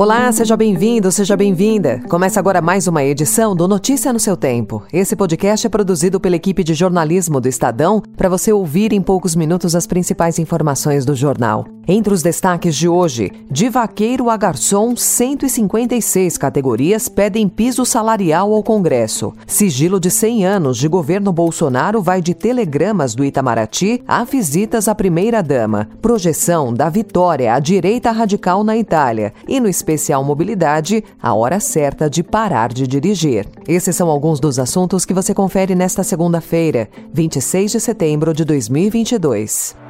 Olá, 0.00 0.32
seja 0.32 0.56
bem-vindo, 0.56 1.12
seja 1.12 1.36
bem-vinda. 1.36 2.00
Começa 2.08 2.40
agora 2.40 2.62
mais 2.62 2.86
uma 2.86 3.04
edição 3.04 3.54
do 3.54 3.68
Notícia 3.68 4.10
no 4.14 4.18
seu 4.18 4.34
Tempo. 4.34 4.82
Esse 4.90 5.14
podcast 5.14 5.66
é 5.66 5.68
produzido 5.68 6.18
pela 6.18 6.36
equipe 6.36 6.64
de 6.64 6.72
jornalismo 6.72 7.38
do 7.38 7.46
Estadão 7.46 8.00
para 8.16 8.30
você 8.30 8.50
ouvir 8.50 8.94
em 8.94 9.02
poucos 9.02 9.36
minutos 9.36 9.76
as 9.76 9.86
principais 9.86 10.38
informações 10.38 11.04
do 11.04 11.14
jornal. 11.14 11.66
Entre 11.92 12.14
os 12.14 12.22
destaques 12.22 12.76
de 12.76 12.88
hoje, 12.88 13.32
de 13.50 13.68
vaqueiro 13.68 14.30
a 14.30 14.36
garçom, 14.36 14.94
156 14.94 16.38
categorias 16.38 17.08
pedem 17.08 17.48
piso 17.48 17.84
salarial 17.84 18.54
ao 18.54 18.62
Congresso. 18.62 19.32
Sigilo 19.44 19.98
de 19.98 20.08
100 20.08 20.46
anos 20.46 20.78
de 20.78 20.86
governo 20.86 21.32
Bolsonaro 21.32 22.00
vai 22.00 22.22
de 22.22 22.32
telegramas 22.32 23.12
do 23.12 23.24
Itamaraty 23.24 24.04
a 24.06 24.22
visitas 24.22 24.86
à 24.86 24.94
primeira-dama. 24.94 25.88
Projeção 26.00 26.72
da 26.72 26.88
vitória 26.88 27.54
à 27.54 27.58
direita 27.58 28.12
radical 28.12 28.62
na 28.62 28.76
Itália. 28.76 29.34
E 29.48 29.58
no 29.58 29.68
especial 29.68 30.22
mobilidade, 30.22 31.02
a 31.20 31.34
hora 31.34 31.58
certa 31.58 32.08
de 32.08 32.22
parar 32.22 32.72
de 32.72 32.86
dirigir. 32.86 33.48
Esses 33.66 33.96
são 33.96 34.08
alguns 34.08 34.38
dos 34.38 34.60
assuntos 34.60 35.04
que 35.04 35.12
você 35.12 35.34
confere 35.34 35.74
nesta 35.74 36.04
segunda-feira, 36.04 36.88
26 37.12 37.72
de 37.72 37.80
setembro 37.80 38.32
de 38.32 38.44
2022. 38.44 39.89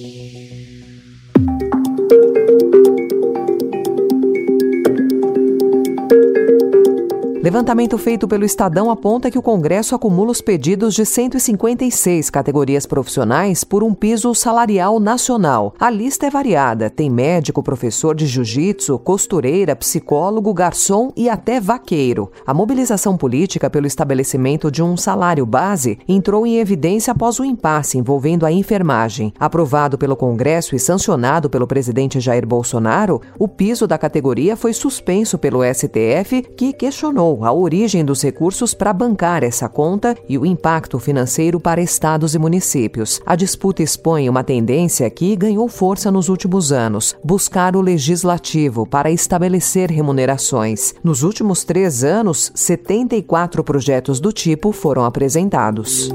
Levantamento 7.43 7.97
feito 7.97 8.27
pelo 8.27 8.45
Estadão 8.45 8.91
aponta 8.91 9.31
que 9.31 9.37
o 9.39 9.41
Congresso 9.41 9.95
acumula 9.95 10.29
os 10.29 10.41
pedidos 10.41 10.93
de 10.93 11.03
156 11.03 12.29
categorias 12.29 12.85
profissionais 12.85 13.63
por 13.63 13.83
um 13.83 13.95
piso 13.95 14.35
salarial 14.35 14.99
nacional. 14.99 15.73
A 15.79 15.89
lista 15.89 16.27
é 16.27 16.29
variada: 16.29 16.87
tem 16.87 17.09
médico, 17.09 17.63
professor 17.63 18.13
de 18.13 18.27
jiu-jitsu, 18.27 18.99
costureira, 18.99 19.75
psicólogo, 19.75 20.53
garçom 20.53 21.11
e 21.17 21.27
até 21.27 21.59
vaqueiro. 21.59 22.31
A 22.45 22.53
mobilização 22.53 23.17
política 23.17 23.71
pelo 23.71 23.87
estabelecimento 23.87 24.69
de 24.69 24.83
um 24.83 24.95
salário 24.95 25.43
base 25.43 25.97
entrou 26.07 26.45
em 26.45 26.59
evidência 26.59 27.09
após 27.09 27.39
o 27.39 27.43
impasse 27.43 27.97
envolvendo 27.97 28.45
a 28.45 28.51
enfermagem. 28.51 29.33
Aprovado 29.39 29.97
pelo 29.97 30.15
Congresso 30.15 30.75
e 30.75 30.79
sancionado 30.79 31.49
pelo 31.49 31.65
presidente 31.65 32.19
Jair 32.19 32.45
Bolsonaro, 32.45 33.19
o 33.39 33.47
piso 33.47 33.87
da 33.87 33.97
categoria 33.97 34.55
foi 34.55 34.73
suspenso 34.73 35.39
pelo 35.39 35.63
STF, 35.63 36.43
que 36.55 36.71
questionou 36.71 37.30
a 37.41 37.51
origem 37.51 38.03
dos 38.03 38.21
recursos 38.21 38.73
para 38.73 38.93
bancar 38.93 39.43
essa 39.43 39.69
conta 39.69 40.15
e 40.27 40.37
o 40.37 40.45
impacto 40.45 40.99
financeiro 40.99 41.59
para 41.59 41.81
estados 41.81 42.35
e 42.35 42.39
municípios. 42.39 43.21
A 43.25 43.35
disputa 43.35 43.81
expõe 43.81 44.29
uma 44.29 44.43
tendência 44.43 45.09
que 45.09 45.35
ganhou 45.35 45.67
força 45.67 46.11
nos 46.11 46.29
últimos 46.29 46.71
anos: 46.71 47.15
buscar 47.23 47.75
o 47.75 47.81
legislativo 47.81 48.85
para 48.85 49.11
estabelecer 49.11 49.89
remunerações. 49.89 50.93
Nos 51.03 51.23
últimos 51.23 51.63
três 51.63 52.03
anos, 52.03 52.51
74 52.53 53.63
projetos 53.63 54.19
do 54.19 54.31
tipo 54.31 54.71
foram 54.71 55.05
apresentados. 55.05 56.09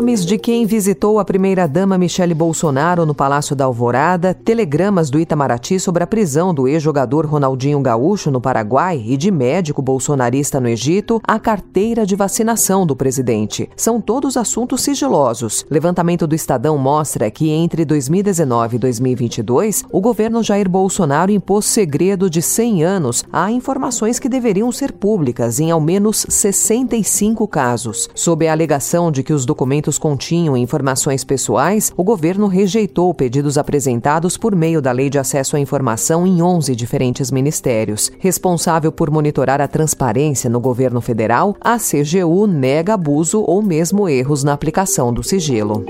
Nomes 0.00 0.24
de 0.24 0.38
quem 0.38 0.64
visitou 0.64 1.18
a 1.18 1.24
primeira-dama 1.26 1.98
Michele 1.98 2.32
Bolsonaro 2.32 3.04
no 3.04 3.14
Palácio 3.14 3.54
da 3.54 3.66
Alvorada, 3.66 4.32
telegramas 4.32 5.10
do 5.10 5.20
Itamaraty 5.20 5.78
sobre 5.78 6.02
a 6.02 6.06
prisão 6.06 6.54
do 6.54 6.66
ex-jogador 6.66 7.26
Ronaldinho 7.26 7.78
Gaúcho 7.82 8.30
no 8.30 8.40
Paraguai 8.40 9.04
e 9.06 9.14
de 9.14 9.30
médico 9.30 9.82
bolsonarista 9.82 10.58
no 10.58 10.68
Egito, 10.68 11.20
a 11.22 11.38
carteira 11.38 12.06
de 12.06 12.16
vacinação 12.16 12.86
do 12.86 12.96
presidente. 12.96 13.68
São 13.76 14.00
todos 14.00 14.38
assuntos 14.38 14.80
sigilosos. 14.80 15.66
Levantamento 15.68 16.26
do 16.26 16.34
Estadão 16.34 16.78
mostra 16.78 17.30
que 17.30 17.50
entre 17.50 17.84
2019 17.84 18.76
e 18.76 18.78
2022, 18.78 19.84
o 19.92 20.00
governo 20.00 20.42
Jair 20.42 20.66
Bolsonaro 20.66 21.30
impôs 21.30 21.66
segredo 21.66 22.30
de 22.30 22.40
100 22.40 22.84
anos 22.84 23.22
a 23.30 23.52
informações 23.52 24.18
que 24.18 24.30
deveriam 24.30 24.72
ser 24.72 24.92
públicas 24.92 25.60
em 25.60 25.70
ao 25.70 25.78
menos 25.78 26.24
65 26.26 27.46
casos, 27.46 28.08
sob 28.14 28.48
a 28.48 28.52
alegação 28.52 29.12
de 29.12 29.22
que 29.22 29.34
os 29.34 29.44
documentos 29.44 29.89
documentos 29.90 29.98
continham 29.98 30.56
informações 30.56 31.24
pessoais, 31.24 31.92
o 31.96 32.04
governo 32.04 32.46
rejeitou 32.46 33.12
pedidos 33.12 33.58
apresentados 33.58 34.36
por 34.36 34.54
meio 34.54 34.80
da 34.80 34.92
Lei 34.92 35.10
de 35.10 35.18
Acesso 35.18 35.56
à 35.56 35.60
Informação 35.60 36.26
em 36.26 36.42
11 36.42 36.76
diferentes 36.76 37.30
ministérios. 37.30 38.12
Responsável 38.18 38.92
por 38.92 39.10
monitorar 39.10 39.60
a 39.60 39.66
transparência 39.66 40.48
no 40.48 40.60
governo 40.60 41.00
federal, 41.00 41.56
a 41.60 41.76
CGU 41.78 42.46
nega 42.46 42.94
abuso 42.94 43.42
ou 43.46 43.62
mesmo 43.62 44.08
erros 44.08 44.44
na 44.44 44.52
aplicação 44.52 45.12
do 45.12 45.22
sigilo. 45.22 45.84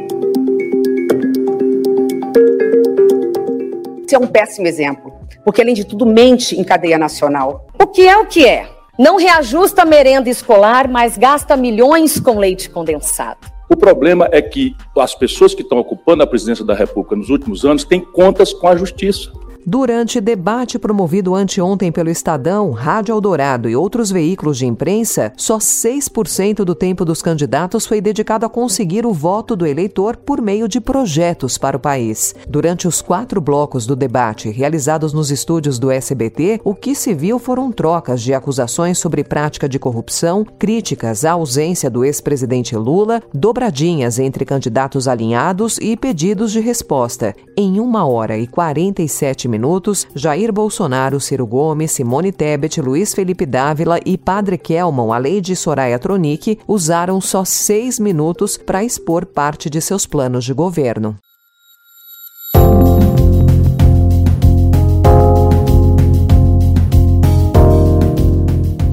Isso 4.07 4.17
é 4.17 4.19
um 4.19 4.27
péssimo 4.27 4.67
exemplo, 4.67 5.13
porque 5.45 5.61
além 5.61 5.75
de 5.75 5.85
tudo 5.85 6.07
mente 6.07 6.59
em 6.59 6.65
cadeia 6.65 6.99
nacional. 6.99 7.67
O 7.81 7.87
que 7.87 8.09
é 8.09 8.17
o 8.17 8.27
que 8.27 8.47
é? 8.47 8.69
Não 8.99 9.17
reajusta 9.17 9.83
a 9.83 9.87
merenda 9.87 10.29
escolar, 10.29 10.89
mas 10.89 11.17
gasta 11.17 11.57
milhões 11.57 12.19
com 12.19 12.39
leite 12.39 12.69
condensado. 12.69 13.50
O 13.71 13.77
problema 13.77 14.29
é 14.33 14.43
que 14.43 14.75
as 14.99 15.15
pessoas 15.15 15.55
que 15.55 15.63
estão 15.63 15.79
ocupando 15.79 16.25
a 16.25 16.27
presidência 16.27 16.65
da 16.65 16.75
República 16.75 17.15
nos 17.15 17.31
últimos 17.31 17.65
anos 17.65 17.85
têm 17.85 18.01
contas 18.01 18.53
com 18.53 18.67
a 18.67 18.75
justiça. 18.75 19.31
Durante 19.67 20.23
debate 20.23 20.79
promovido 20.79 21.35
anteontem 21.35 21.93
pelo 21.93 22.09
Estadão, 22.09 22.71
Rádio 22.71 23.13
Eldorado 23.13 23.69
e 23.69 23.77
outros 23.77 24.11
veículos 24.11 24.57
de 24.57 24.67
imprensa, 24.67 25.33
só 25.37 25.59
6% 25.59 26.65
do 26.65 26.75
tempo 26.75 27.05
dos 27.05 27.21
candidatos 27.21 27.87
foi 27.87 28.01
dedicado 28.01 28.47
a 28.47 28.49
conseguir 28.49 29.05
o 29.05 29.13
voto 29.13 29.55
do 29.55 29.67
eleitor 29.67 30.17
por 30.17 30.41
meio 30.41 30.67
de 30.67 30.81
projetos 30.81 31.59
para 31.59 31.77
o 31.77 31.81
país. 31.81 32.35
Durante 32.49 32.89
os 32.89 33.03
quatro 33.03 33.39
blocos 33.39 33.87
do 33.87 33.95
debate 33.95 34.49
realizados 34.49 35.13
nos 35.13 35.31
estúdios 35.31 35.79
do 35.79 35.91
SBT, 35.91 36.63
o 36.65 36.75
que 36.75 36.95
se 36.95 37.13
viu 37.13 37.39
foram 37.39 37.71
trocas 37.71 38.23
de 38.23 38.33
acusações 38.33 38.99
sobre 38.99 39.23
prática 39.23 39.69
de 39.69 39.79
corrupção, 39.79 40.45
críticas 40.59 41.25
à 41.25 41.33
ausência 41.33 41.91
do 41.91 42.03
ex-presidente 42.03 42.75
Lula, 42.77 43.23
dobradinhas 43.33 44.19
entre 44.19 44.47
candidatos 44.47 45.07
alinhados 45.07 45.77
e 45.79 45.99
pedidos 45.99 46.51
de 46.51 46.61
resposta. 46.61 47.35
Em 47.57 47.79
uma 47.79 48.07
hora 48.07 48.39
e 48.39 48.47
47 48.47 49.50
minutos, 49.51 50.07
Jair 50.15 50.51
Bolsonaro, 50.51 51.21
Ciro 51.21 51.47
Gomes, 51.47 51.93
Simone 51.93 52.33
Tebet, 52.33 52.81
Luiz 52.81 53.13
Felipe 53.13 53.45
Dávila 53.45 53.99
e 54.07 54.17
Padre 54.17 54.57
Kelman, 54.57 55.13
além 55.13 55.43
de 55.43 55.55
Soraya 55.55 55.99
Tronic, 55.99 56.59
usaram 56.67 57.21
só 57.21 57.45
seis 57.45 57.99
minutos 57.99 58.57
para 58.57 58.83
expor 58.83 59.27
parte 59.27 59.69
de 59.69 59.81
seus 59.81 60.07
planos 60.07 60.45
de 60.45 60.55
governo. 60.55 61.17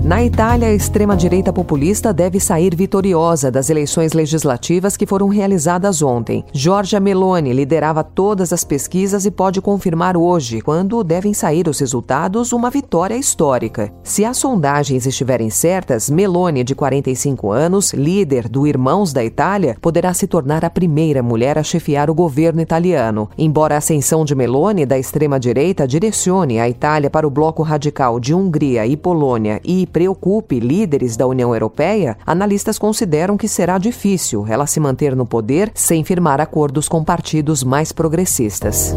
Na 0.08 0.24
Itália, 0.24 0.70
a 0.70 0.74
extrema-direita 0.74 1.52
populista 1.52 2.14
deve 2.14 2.40
sair 2.40 2.74
vitoriosa 2.74 3.52
das 3.52 3.70
eleições 3.70 4.14
legislativas 4.14 4.96
que 4.96 5.06
foram 5.06 5.28
realizadas 5.28 6.02
ontem. 6.02 6.46
Giorgia 6.54 6.98
Meloni 6.98 7.52
liderava 7.52 8.06
todas 8.06 8.54
as 8.54 8.64
pesquisas 8.64 9.26
e 9.26 9.32
pode 9.32 9.60
confirmar 9.60 10.16
hoje, 10.16 10.62
quando 10.62 11.04
devem 11.04 11.34
sair 11.34 11.68
os 11.68 11.82
resultados, 11.82 12.54
uma 12.54 12.70
vitória 12.70 13.18
histórica. 13.18 13.92
Se 14.02 14.24
as 14.24 14.38
sondagens 14.38 15.06
estiverem 15.06 15.50
certas, 15.50 16.10
Meloni, 16.10 16.64
de 16.64 16.74
45 16.74 17.52
anos, 17.52 17.92
líder 17.92 18.48
do 18.48 18.66
Irmãos 18.66 19.12
da 19.12 19.26
Itália, 19.26 19.76
poderá 19.82 20.14
se 20.14 20.26
tornar 20.26 20.64
a 20.64 20.70
primeira 20.70 21.22
mulher 21.22 21.58
a 21.58 21.64
chefiar 21.64 22.10
o 22.10 22.16
governo 22.16 22.62
italiano. 22.62 23.30
Embora 23.38 23.76
a 23.76 23.80
ascensão 23.80 24.24
de 24.24 24.34
Meloni 24.34 24.86
da 24.86 24.98
extrema-direita 24.98 25.86
direcione 25.86 26.62
a 26.62 26.70
Itália 26.70 27.10
para 27.10 27.28
o 27.28 27.30
bloco 27.30 27.62
radical 27.62 28.22
de 28.22 28.34
Hungria 28.34 28.88
e 28.88 28.96
Polônia 28.96 29.60
e 29.66 29.86
preocupe 29.98 30.60
líderes 30.60 31.18
da 31.18 31.26
União 31.26 31.56
Europeia, 31.56 32.20
analistas 32.24 32.78
consideram 32.78 33.36
que 33.36 33.48
será 33.48 33.80
difícil 33.80 34.46
ela 34.48 34.68
se 34.68 34.80
manter 34.80 35.16
no 35.16 35.26
poder 35.26 35.72
sem 35.74 36.04
firmar 36.04 36.40
acordos 36.40 36.88
com 36.88 37.04
partidos 37.04 37.64
mais 37.64 37.92
progressistas. 37.92 38.94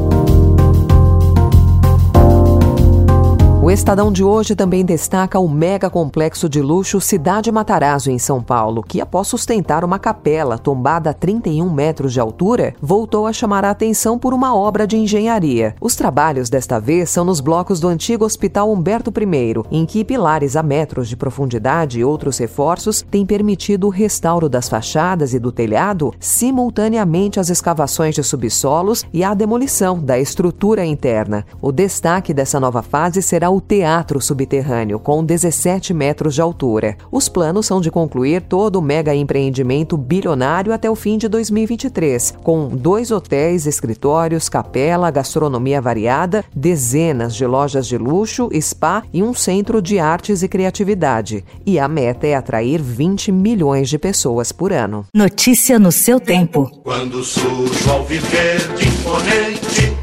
O 3.71 3.73
Estadão 3.73 4.11
de 4.11 4.25
hoje 4.25 4.57
também 4.57 4.85
destaca 4.85 5.39
o 5.39 5.49
mega 5.49 5.89
complexo 5.89 6.49
de 6.49 6.61
luxo 6.61 7.01
Cidade 7.01 7.53
Matarazzo, 7.53 8.11
em 8.11 8.19
São 8.19 8.43
Paulo, 8.43 8.83
que, 8.83 9.01
após 9.01 9.29
sustentar 9.29 9.85
uma 9.85 9.97
capela 9.97 10.59
tombada 10.59 11.11
a 11.11 11.15
31 11.15 11.73
metros 11.73 12.13
de 12.13 12.19
altura, 12.19 12.75
voltou 12.83 13.29
a 13.29 13.33
chamar 13.33 13.65
a 13.65 13.71
atenção 13.71 14.19
por 14.19 14.35
uma 14.35 14.57
obra 14.57 14.89
de 14.89 14.97
engenharia. 14.97 15.77
Os 15.81 15.95
trabalhos 15.95 16.51
desta 16.51 16.81
vez 16.81 17.11
são 17.11 17.25
nos 17.25 17.39
blocos 17.39 17.79
do 17.79 17.87
antigo 17.87 18.25
Hospital 18.25 18.73
Humberto 18.73 19.13
I, 19.17 19.63
em 19.71 19.87
que 19.87 20.05
pilares 20.05 20.57
a 20.57 20.65
metros 20.65 21.09
de 21.09 21.17
profundidade 21.17 22.01
e 22.01 22.05
outros 22.05 22.39
reforços 22.39 23.07
têm 23.09 23.25
permitido 23.25 23.87
o 23.87 23.91
restauro 23.91 24.49
das 24.49 24.69
fachadas 24.69 25.33
e 25.33 25.39
do 25.39 25.53
telhado, 25.53 26.13
simultaneamente 26.19 27.39
às 27.39 27.49
escavações 27.49 28.17
de 28.17 28.25
subsolos 28.25 29.05
e 29.13 29.23
à 29.23 29.33
demolição 29.33 29.97
da 29.97 30.19
estrutura 30.19 30.85
interna. 30.85 31.47
O 31.63 31.71
destaque 31.71 32.35
dessa 32.35 32.59
nova 32.59 32.83
fase 32.83 33.23
será 33.23 33.49
o 33.49 33.60
Teatro 33.61 34.21
Subterrâneo, 34.21 34.99
com 34.99 35.25
17 35.25 35.93
metros 35.93 36.35
de 36.35 36.41
altura. 36.41 36.97
Os 37.11 37.29
planos 37.29 37.67
são 37.67 37.81
de 37.81 37.91
concluir 37.91 38.43
todo 38.43 38.77
o 38.77 38.83
mega 38.83 39.15
empreendimento 39.15 39.97
bilionário 39.97 40.73
até 40.73 40.91
o 40.91 40.95
fim 40.95 41.19
de 41.19 41.29
2023, 41.29 42.35
com 42.43 42.69
dois 42.69 43.11
hotéis, 43.11 43.67
escritórios, 43.67 44.49
capela, 44.49 45.11
gastronomia 45.11 45.81
variada, 45.81 46.45
dezenas 46.55 47.35
de 47.35 47.47
lojas 47.47 47.87
de 47.87 47.99
luxo, 47.99 48.49
spa 48.61 49.03
e 49.13 49.23
um 49.23 49.35
centro 49.35 49.83
de 49.83 49.99
artes 49.99 50.43
e 50.43 50.49
criatividade. 50.49 51.45
E 51.67 51.79
a 51.79 51.89
meta 51.89 52.27
é 52.27 52.35
atrair 52.35 52.81
20 52.81 53.33
milhões 53.33 53.89
de 53.89 53.99
pessoas 53.99 54.53
por 54.53 54.73
ano. 54.73 55.07
Notícia 55.15 55.79
no 55.79 55.93
seu 55.93 56.19
tempo. 56.19 56.71
Quando 56.83 57.23
surge 57.23 57.89
ao 57.91 58.05
viver 58.05 58.59
de 58.77 58.89
imponente 58.89 60.01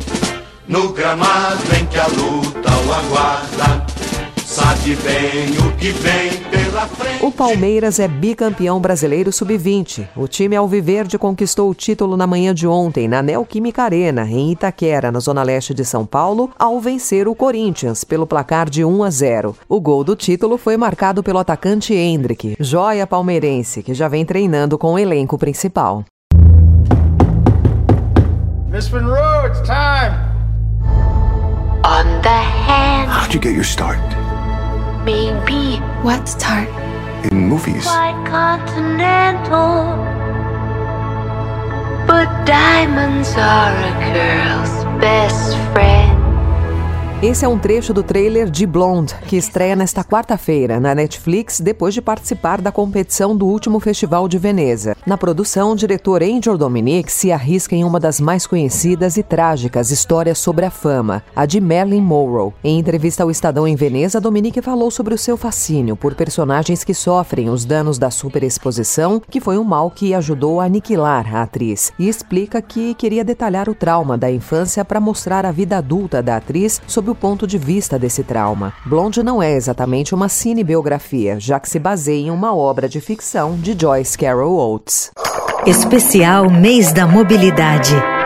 no 0.68 0.90
gramado 0.90 1.64
em 1.80 1.86
que 1.86 1.98
a 1.98 2.08
luta 2.08 2.27
o 2.88 2.94
aguarda, 2.94 3.86
sabe 4.46 4.96
bem 4.96 5.50
o 5.58 5.76
que 5.76 5.92
vem 5.92 6.32
pela 6.50 6.88
frente. 6.88 7.26
O 7.26 7.30
Palmeiras 7.30 8.00
é 8.00 8.08
bicampeão 8.08 8.80
brasileiro 8.80 9.32
sub-20. 9.34 10.08
O 10.16 10.26
time 10.26 10.56
Alviverde 10.56 11.18
conquistou 11.18 11.70
o 11.70 11.76
título 11.76 12.16
na 12.16 12.26
manhã 12.26 12.54
de 12.54 12.66
ontem 12.66 13.06
na 13.08 13.22
Neoquímica 13.22 13.84
Arena, 13.84 14.26
em 14.26 14.54
Itaquera, 14.54 15.12
na 15.12 15.20
zona 15.20 15.44
leste 15.44 15.74
de 15.74 15.84
São 15.84 16.06
Paulo, 16.06 16.50
ao 16.58 16.80
vencer 16.80 17.28
o 17.28 17.36
Corinthians 17.36 18.06
pelo 18.06 18.26
placar 18.26 18.70
de 18.70 18.86
1 18.86 19.04
a 19.04 19.10
0. 19.10 19.56
O 19.68 19.82
gol 19.82 20.06
do 20.06 20.16
título 20.16 20.58
foi 20.58 20.78
marcado 20.78 21.22
pelo 21.22 21.40
atacante 21.40 21.94
Hendrick, 21.94 22.56
joia 22.58 23.06
palmeirense, 23.06 23.84
que 23.84 23.94
já 23.94 24.08
vem 24.08 24.24
treinando 24.24 24.78
com 24.78 24.94
o 24.94 25.00
elenco 25.00 25.38
principal. 25.38 26.06
Miss 28.70 28.90
Monroe, 28.90 29.48
it's 29.48 29.62
time. 29.62 30.27
You 33.38 33.42
get 33.42 33.54
your 33.54 33.64
start? 33.64 34.00
Maybe 35.06 35.78
What 36.02 36.28
start? 36.28 36.68
In 37.32 37.48
movies. 37.48 37.84
quite 37.84 38.18
continental. 38.26 39.94
But 42.08 42.30
diamonds 42.46 43.30
are 43.38 43.76
a 43.92 43.94
girl's 44.16 44.74
best 45.00 45.56
friend. 45.72 46.17
Esse 47.20 47.44
é 47.44 47.48
um 47.48 47.58
trecho 47.58 47.96
do 47.96 48.04
trailer 48.04 48.48
de 48.48 48.68
Blonde, 48.68 49.16
que 49.28 49.38
estreia 49.38 49.76
nesta 49.76 50.04
quarta-feira 50.04 50.80
na 50.80 50.94
Netflix 50.94 51.60
depois 51.60 51.92
de 51.92 52.00
participar 52.00 52.62
da 52.62 52.72
competição 52.72 53.36
do 53.36 53.48
último 53.48 53.80
Festival 53.80 54.28
de 54.28 54.38
Veneza. 54.38 54.96
Na 55.04 55.18
produção, 55.18 55.72
o 55.72 55.76
diretor 55.76 56.22
Angel 56.22 56.56
Dominic 56.60 57.12
se 57.12 57.32
arrisca 57.32 57.76
em 57.76 57.84
uma 57.84 58.00
das 58.00 58.22
mais 58.22 58.46
conhecidas 58.46 59.18
e 59.18 59.24
trágicas 59.24 59.90
histórias 59.90 60.38
sobre 60.38 60.64
a 60.64 60.70
fama, 60.70 61.24
a 61.36 61.48
de 61.48 61.60
Marilyn 61.60 62.04
Monroe. 62.04 62.54
Em 62.64 62.78
entrevista 62.78 63.24
ao 63.24 63.32
Estadão 63.32 63.68
em 63.68 63.76
Veneza, 63.76 64.22
Dominic 64.22 64.62
falou 64.62 64.92
sobre 64.92 65.16
o 65.16 65.18
seu 65.18 65.36
fascínio 65.36 65.96
por 65.96 66.14
personagens 66.14 66.84
que 66.84 66.94
sofrem 66.94 67.50
os 67.50 67.66
danos 67.66 67.98
da 67.98 68.12
superexposição, 68.12 69.20
que 69.28 69.42
foi 69.42 69.58
um 69.58 69.64
mal 69.64 69.90
que 69.90 70.14
ajudou 70.14 70.62
a 70.62 70.66
aniquilar 70.66 71.36
a 71.36 71.42
atriz, 71.42 71.92
e 71.98 72.08
explica 72.08 72.62
que 72.62 72.94
queria 72.94 73.24
detalhar 73.24 73.68
o 73.68 73.74
trauma 73.74 74.20
da 74.20 74.30
infância 74.30 74.86
para 74.86 75.00
mostrar 75.00 75.48
a 75.48 75.52
vida 75.52 75.80
adulta 75.80 76.22
da 76.22 76.38
atriz 76.38 76.80
sob 76.86 77.07
o 77.10 77.16
ponto 77.16 77.48
de 77.48 77.58
vista 77.58 77.98
desse 77.98 78.24
trauma. 78.24 78.74
Blonde 78.86 79.24
não 79.24 79.42
é 79.42 79.54
exatamente 79.54 80.14
uma 80.14 80.30
cinebiografia, 80.30 81.40
já 81.40 81.60
que 81.60 81.70
se 81.70 81.80
baseia 81.80 82.28
em 82.28 82.32
uma 82.32 82.56
obra 82.56 82.90
de 82.90 83.00
ficção 83.00 83.56
de 83.56 83.78
Joyce 83.80 84.18
Carol 84.18 84.58
Oates. 84.58 85.12
Especial 85.66 86.50
Mês 86.50 86.92
da 86.92 87.06
Mobilidade. 87.06 88.17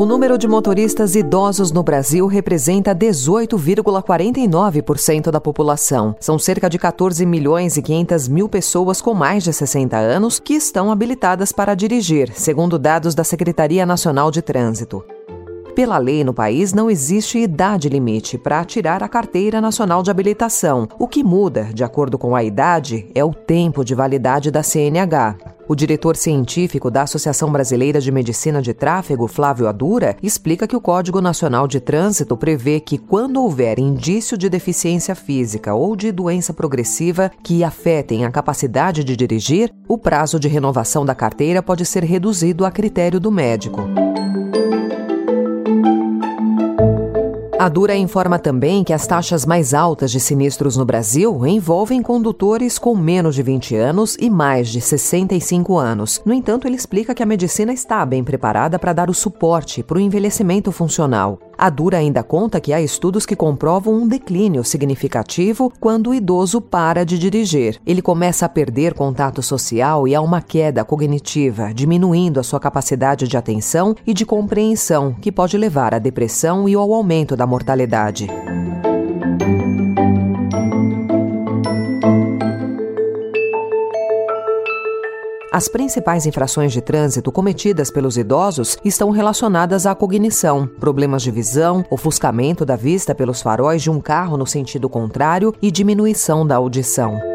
O 0.00 0.06
número 0.06 0.38
de 0.38 0.48
motoristas 0.48 1.14
idosos 1.14 1.70
no 1.72 1.82
Brasil 1.82 2.26
representa 2.26 2.94
18,49% 2.94 5.30
da 5.30 5.38
população. 5.38 6.16
São 6.18 6.38
cerca 6.38 6.70
de 6.70 6.78
14 6.78 7.26
milhões 7.26 7.76
e 7.76 7.82
500 7.82 8.26
mil 8.26 8.48
pessoas 8.48 9.02
com 9.02 9.12
mais 9.12 9.44
de 9.44 9.52
60 9.52 9.98
anos 9.98 10.40
que 10.40 10.54
estão 10.54 10.90
habilitadas 10.90 11.52
para 11.52 11.74
dirigir, 11.74 12.32
segundo 12.32 12.78
dados 12.78 13.14
da 13.14 13.24
Secretaria 13.24 13.84
Nacional 13.84 14.30
de 14.30 14.40
Trânsito. 14.40 15.04
Pela 15.80 15.96
lei 15.96 16.22
no 16.22 16.34
país, 16.34 16.74
não 16.74 16.90
existe 16.90 17.38
idade 17.38 17.88
limite 17.88 18.36
para 18.36 18.62
tirar 18.66 19.02
a 19.02 19.08
carteira 19.08 19.62
nacional 19.62 20.02
de 20.02 20.10
habilitação. 20.10 20.86
O 20.98 21.08
que 21.08 21.24
muda, 21.24 21.70
de 21.72 21.82
acordo 21.82 22.18
com 22.18 22.36
a 22.36 22.44
idade, 22.44 23.10
é 23.14 23.24
o 23.24 23.32
tempo 23.32 23.82
de 23.82 23.94
validade 23.94 24.50
da 24.50 24.62
CNH. 24.62 25.38
O 25.66 25.74
diretor 25.74 26.16
científico 26.16 26.90
da 26.90 27.04
Associação 27.04 27.50
Brasileira 27.50 27.98
de 27.98 28.12
Medicina 28.12 28.60
de 28.60 28.74
Tráfego, 28.74 29.26
Flávio 29.26 29.66
Adura, 29.66 30.18
explica 30.22 30.68
que 30.68 30.76
o 30.76 30.82
Código 30.82 31.22
Nacional 31.22 31.66
de 31.66 31.80
Trânsito 31.80 32.36
prevê 32.36 32.78
que, 32.78 32.98
quando 32.98 33.42
houver 33.42 33.78
indício 33.78 34.36
de 34.36 34.50
deficiência 34.50 35.14
física 35.14 35.72
ou 35.72 35.96
de 35.96 36.12
doença 36.12 36.52
progressiva 36.52 37.32
que 37.42 37.64
afetem 37.64 38.26
a 38.26 38.30
capacidade 38.30 39.02
de 39.02 39.16
dirigir, 39.16 39.72
o 39.88 39.96
prazo 39.96 40.38
de 40.38 40.46
renovação 40.46 41.06
da 41.06 41.14
carteira 41.14 41.62
pode 41.62 41.86
ser 41.86 42.04
reduzido 42.04 42.66
a 42.66 42.70
critério 42.70 43.18
do 43.18 43.30
médico. 43.30 43.80
A 47.60 47.68
Dura 47.68 47.94
informa 47.94 48.38
também 48.38 48.82
que 48.82 48.90
as 48.90 49.06
taxas 49.06 49.44
mais 49.44 49.74
altas 49.74 50.10
de 50.10 50.18
sinistros 50.18 50.78
no 50.78 50.84
Brasil 50.86 51.46
envolvem 51.46 52.00
condutores 52.00 52.78
com 52.78 52.96
menos 52.96 53.34
de 53.34 53.42
20 53.42 53.76
anos 53.76 54.16
e 54.18 54.30
mais 54.30 54.70
de 54.70 54.80
65 54.80 55.76
anos. 55.76 56.22
No 56.24 56.32
entanto, 56.32 56.66
ele 56.66 56.76
explica 56.76 57.14
que 57.14 57.22
a 57.22 57.26
medicina 57.26 57.70
está 57.70 58.06
bem 58.06 58.24
preparada 58.24 58.78
para 58.78 58.94
dar 58.94 59.10
o 59.10 59.14
suporte 59.14 59.82
para 59.82 59.98
o 59.98 60.00
envelhecimento 60.00 60.72
funcional. 60.72 61.38
A 61.58 61.68
Dura 61.68 61.98
ainda 61.98 62.22
conta 62.22 62.58
que 62.58 62.72
há 62.72 62.80
estudos 62.80 63.26
que 63.26 63.36
comprovam 63.36 63.92
um 63.92 64.08
declínio 64.08 64.64
significativo 64.64 65.70
quando 65.78 66.08
o 66.08 66.14
idoso 66.14 66.58
para 66.58 67.04
de 67.04 67.18
dirigir. 67.18 67.78
Ele 67.84 68.00
começa 68.00 68.46
a 68.46 68.48
perder 68.48 68.94
contato 68.94 69.42
social 69.42 70.08
e 70.08 70.14
há 70.14 70.22
uma 70.22 70.40
queda 70.40 70.82
cognitiva, 70.86 71.74
diminuindo 71.74 72.40
a 72.40 72.42
sua 72.42 72.58
capacidade 72.58 73.28
de 73.28 73.36
atenção 73.36 73.94
e 74.06 74.14
de 74.14 74.24
compreensão, 74.24 75.14
que 75.20 75.30
pode 75.30 75.58
levar 75.58 75.92
à 75.92 75.98
depressão 75.98 76.66
e 76.66 76.74
ao 76.74 76.94
aumento 76.94 77.36
da 77.36 77.49
mortalidade. 77.50 78.28
As 85.52 85.66
principais 85.66 86.26
infrações 86.26 86.72
de 86.72 86.80
trânsito 86.80 87.32
cometidas 87.32 87.90
pelos 87.90 88.16
idosos 88.16 88.78
estão 88.84 89.10
relacionadas 89.10 89.84
à 89.84 89.94
cognição, 89.96 90.66
problemas 90.78 91.22
de 91.22 91.30
visão, 91.32 91.84
ofuscamento 91.90 92.64
da 92.64 92.76
vista 92.76 93.14
pelos 93.16 93.42
faróis 93.42 93.82
de 93.82 93.90
um 93.90 94.00
carro 94.00 94.36
no 94.36 94.46
sentido 94.46 94.88
contrário 94.88 95.52
e 95.60 95.70
diminuição 95.70 96.46
da 96.46 96.54
audição. 96.54 97.29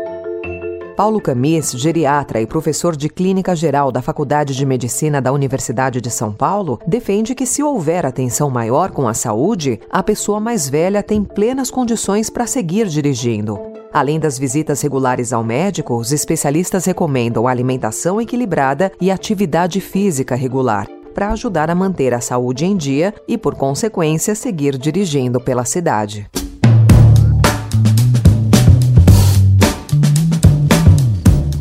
Paulo 0.96 1.20
Camis, 1.20 1.72
geriatra 1.72 2.40
e 2.40 2.48
professor 2.48 2.96
de 2.96 3.10
Clínica 3.10 3.54
Geral 3.54 3.92
da 3.92 4.02
Faculdade 4.02 4.56
de 4.56 4.66
Medicina 4.66 5.22
da 5.22 5.34
Universidade 5.34 6.00
de 6.00 6.10
São 6.10 6.32
Paulo, 6.32 6.80
defende 6.88 7.36
que 7.36 7.46
se 7.46 7.62
houver 7.62 8.06
atenção 8.06 8.50
maior 8.50 8.92
com 8.92 9.06
a 9.06 9.14
saúde, 9.14 9.80
a 9.92 10.02
pessoa 10.02 10.40
mais 10.40 10.70
velha 10.70 11.04
tem 11.04 11.22
plenas 11.22 11.70
condições 11.70 12.30
para 12.30 12.48
seguir 12.48 12.88
dirigindo. 12.88 13.60
Além 13.92 14.20
das 14.20 14.40
visitas 14.40 14.82
regulares 14.82 15.34
ao 15.34 15.44
médico, 15.44 15.96
os 15.96 16.14
especialistas 16.14 16.86
recomendam 16.86 17.46
alimentação 17.46 18.22
equilibrada 18.22 18.90
e 19.02 19.12
atividade 19.12 19.82
física 19.82 20.34
regular 20.34 20.88
para 21.14 21.32
ajudar 21.32 21.70
a 21.70 21.76
manter 21.76 22.14
a 22.14 22.20
saúde 22.20 22.66
em 22.66 22.76
dia 22.76 23.14
e, 23.26 23.38
por 23.38 23.56
consequência, 23.56 24.36
seguir 24.36 24.78
dirigindo 24.78 25.40
pela 25.40 25.64
cidade. 25.64 26.30